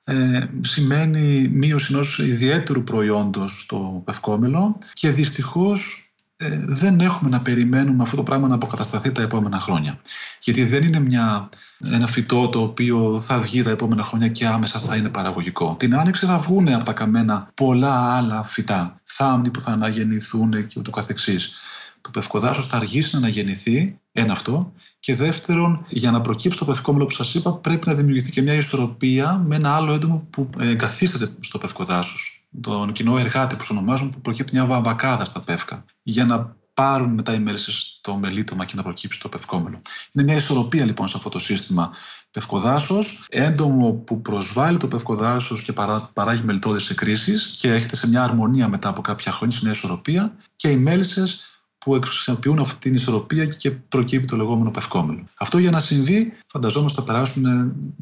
[0.04, 6.05] Ε, σημαίνει μείωση ενός ιδιαίτερου προϊόντος στο πευκόμελο και δυστυχώς
[6.38, 10.00] ε, δεν έχουμε να περιμένουμε αυτό το πράγμα να αποκατασταθεί τα επόμενα χρόνια.
[10.40, 14.80] Γιατί δεν είναι μια, ένα φυτό το οποίο θα βγει τα επόμενα χρόνια και άμεσα
[14.80, 15.76] θα είναι παραγωγικό.
[15.78, 20.78] Την άνοιξη θα βγουν από τα καμένα πολλά άλλα φυτά, θάμνοι που θα αναγεννηθούν και
[20.78, 21.52] ούτω καθεξής.
[22.00, 24.72] το πευκοδάσος θα αργήσει να αναγεννηθεί, ένα αυτό.
[25.00, 28.54] Και δεύτερον, για να προκύψει το πευκόμελο που σας είπα, πρέπει να δημιουργηθεί και μια
[28.54, 32.45] ισορροπία με ένα άλλο έντομο που εγκαθίσταται στο πευκοδάσος.
[32.60, 35.84] Τον κοινό εργάτη που ονομάζουν, που προκύπτει μια βαμβακάδα στα πεύκα.
[36.02, 39.80] Για να πάρουν μετά οι μέλισσε το μελίτωμα και να προκύψει το πευκόμελο.
[40.12, 41.92] Είναι μια ισορροπία λοιπόν σε αυτό το σύστημα
[42.30, 45.72] πευκοδάσος, έντομο που προσβάλλει το πευκοδάσος και
[46.12, 49.72] παράγει μελιτόδε σε κρίσεις και έρχεται σε μια αρμονία μετά από κάποια χρόνια, σε μια
[49.72, 51.55] ισορροπία και οι μέλισσες
[51.86, 55.24] που χρησιμοποιούν αυτή την ισορροπία και προκύπτει το λεγόμενο πευκόμελο.
[55.38, 57.42] Αυτό για να συμβεί, φανταζόμαστε θα περάσουν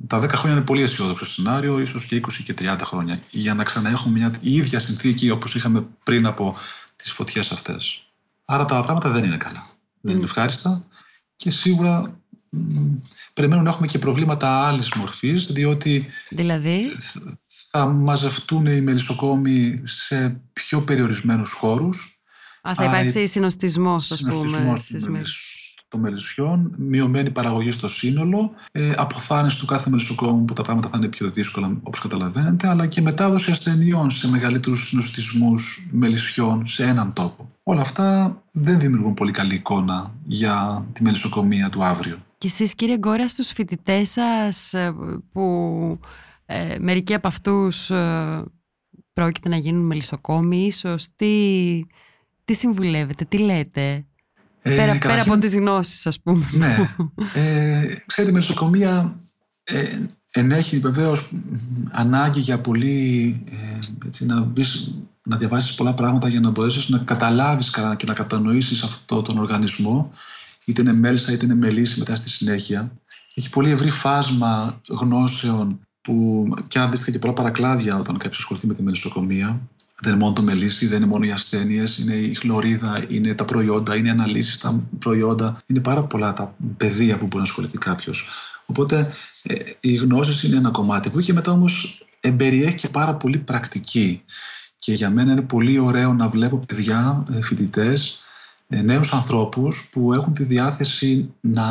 [0.07, 3.65] τα 10 χρόνια είναι πολύ αισιόδοξο σενάριο, ίσως και 20 και 30 χρόνια, για να
[3.65, 6.55] ξαναέχουμε μια η ίδια συνθήκη όπως είχαμε πριν από
[6.97, 8.07] τις φωτιές αυτές.
[8.45, 9.67] Άρα τα πράγματα δεν είναι καλά.
[10.01, 10.83] Δεν είναι ευχάριστα
[11.37, 12.21] και σίγουρα
[13.35, 16.91] περιμένουν να έχουμε και προβλήματα άλλης μορφής διότι δηλαδή;
[17.71, 22.15] θα μαζευτούν οι μελισσοκόμοι σε πιο περιορισμένους χώρους
[22.69, 25.23] Α, θα υπάρξει συνοστισμός, ας πούμε,
[25.89, 30.97] των μελισσιών, μειωμένη παραγωγή στο σύνολο, ε, αποθάνεση του κάθε μελισσοκόμου που τα πράγματα θα
[30.97, 37.13] είναι πιο δύσκολα όπως καταλαβαίνετε, αλλά και μετάδοση ασθενειών σε μεγαλύτερους συνοστισμούς μελισσιών σε έναν
[37.13, 37.47] τόπο.
[37.63, 42.19] Όλα αυτά δεν δημιουργούν πολύ καλή εικόνα για τη μελισσοκομεία του αύριο.
[42.39, 44.95] Και εσείς κύριε Γκόρας στους φοιτητές σας ε,
[45.33, 45.43] που
[46.47, 48.45] ε, μερικοί από αυτούς ε,
[49.13, 51.81] πρόκειται να γίνουν μελισσοκόμοι ίσως, τι,
[52.45, 54.07] τι συμβουλεύετε, τι λέτε;
[54.63, 56.49] Ε, πέρα, πέρα από τις γνώσεις ας πούμε.
[56.53, 56.77] Ναι.
[57.35, 59.19] Ε, ξέρετε, η μελισσοκομεία
[59.65, 59.83] ε,
[60.33, 61.31] ενέχει βεβαίως
[61.91, 66.99] ανάγκη για πολύ ε, έτσι, να, μπεις, να διαβάσεις πολλά πράγματα για να μπορέσεις να
[66.99, 70.11] καταλάβεις και να κατανοήσεις αυτό τον οργανισμό
[70.65, 72.93] είτε είναι μέλισσα είτε είναι μελίσσα μετά στη συνέχεια.
[73.35, 78.75] Έχει πολύ ευρύ φάσμα γνώσεων που και αντίστοιχα και πολλά παρακλάδια όταν κάποιος ασχοληθεί με
[78.75, 79.69] τη μελισσοκομεία.
[80.01, 83.45] Δεν είναι μόνο το μελίσι, δεν είναι μόνο οι ασθένειες, είναι η χλωρίδα, είναι τα
[83.45, 85.63] προϊόντα, είναι οι αναλύσεις στα προϊόντα.
[85.67, 88.29] Είναι πάρα πολλά τα πεδία που μπορεί να ασχοληθεί κάποιος.
[88.67, 93.39] Οπότε ε, οι γνώσεις είναι ένα κομμάτι που και μετά όμως εμπεριέχει και πάρα πολύ
[93.39, 94.23] πρακτική.
[94.77, 98.19] Και για μένα είναι πολύ ωραίο να βλέπω παιδιά, ε, φοιτητές,
[98.69, 101.65] ε, νέους ανθρώπους που έχουν τη διάθεση να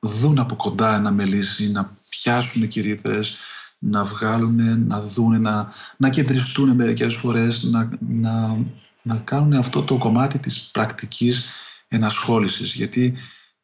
[0.00, 3.34] δουν από κοντά ένα μελίσι, να πιάσουν κυρίδες,
[3.78, 8.64] να βγάλουν, να δουν, να, να κεντριστούν μερικές φορές, να, να,
[9.02, 11.44] να κάνουν αυτό το κομμάτι της πρακτικής
[11.88, 12.74] ενασχόλησης.
[12.74, 13.14] Γιατί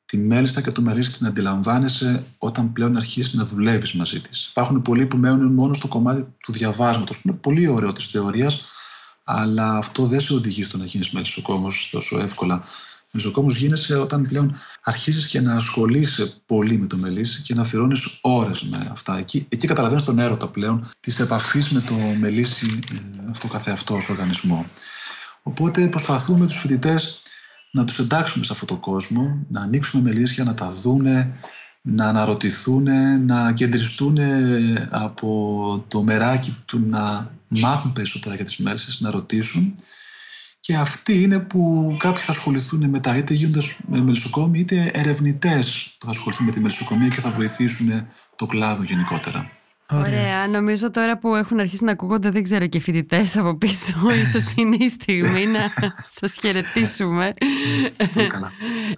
[0.05, 4.47] τη μέλισσα και το μελίσι την αντιλαμβάνεσαι όταν πλέον αρχίσει να δουλεύεις μαζί της.
[4.47, 8.61] Υπάρχουν πολλοί που μένουν μόνο στο κομμάτι του διαβάσματος, που είναι πολύ ωραίο της θεωρίας,
[9.25, 12.65] αλλά αυτό δεν σε οδηγεί στο να γίνεις μελισσοκόμο τόσο εύκολα.
[13.13, 18.19] Μελισσοκόμο γίνεσαι όταν πλέον αρχίζεις και να ασχολείσαι πολύ με το μελίσι και να αφιερώνεις
[18.21, 19.19] ώρες με αυτά.
[19.19, 22.97] Εκεί, εκεί καταλαβαίνεις τον έρωτα πλέον της επαφής με το μελίσι ε,
[23.31, 24.67] αυτό καθεαυτό ως οργανισμό.
[25.43, 27.23] Οπότε προσπαθούμε τους φοιτητές
[27.71, 31.37] να τους εντάξουμε σε αυτό το κόσμο, να ανοίξουμε μελίσια, να τα δούνε,
[31.83, 32.87] να αναρωτηθούν,
[33.25, 34.19] να κεντριστούν
[34.91, 39.75] από το μεράκι του να μάθουν περισσότερα για τις μέλισσες, να ρωτήσουν
[40.63, 46.11] και αυτοί είναι που κάποιοι θα ασχοληθούν μετά, είτε γίνοντας μελισσοκόμοι, είτε ερευνητές που θα
[46.11, 47.89] ασχοληθούν με τη μελισσοκομεία και θα βοηθήσουν
[48.37, 49.51] το κλάδο γενικότερα.
[49.91, 50.49] Ωραία.
[50.49, 53.95] Νομίζω τώρα που έχουν αρχίσει να ακούγονται, δεν ξέρω και φοιτητές από πίσω,
[54.25, 57.31] ίσως είναι η στιγμή να σας χαιρετήσουμε.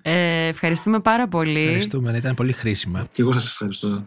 [0.03, 1.65] Ε, ευχαριστούμε πάρα πολύ.
[1.65, 3.07] Ευχαριστούμε, ήταν πολύ χρήσιμα.
[3.13, 4.03] Και εγώ σας ευχαριστώ.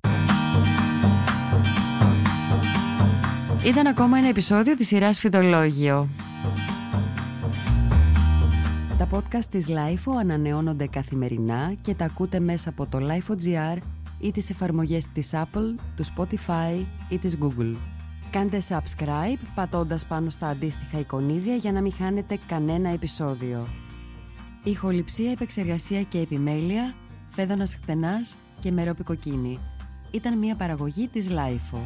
[3.64, 6.10] Ήταν ακόμα ένα επεισόδιο της σειράς Φιτολόγιο.
[8.98, 13.78] Τα podcast της LIFO ανανεώνονται καθημερινά και τα ακούτε μέσα από το LIFO.gr
[14.20, 17.76] ή τις εφαρμογές της Apple, του Spotify ή της Google.
[18.32, 23.68] Κάντε subscribe πατώντας πάνω στα αντίστοιχα εικονίδια για να μην χάνετε κανένα επεισόδιο.
[24.64, 26.94] Ηχοληψία, επεξεργασία και επιμέλεια,
[27.30, 29.60] φέδωνας χτενάς και μερόπικο κοκκίνη.
[30.12, 31.80] Ήταν μια παραγωγή της LIFO.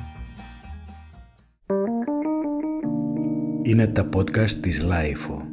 [3.63, 5.50] Είναι τα podcast της LIFO.